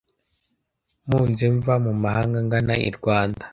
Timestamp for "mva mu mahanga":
1.57-2.37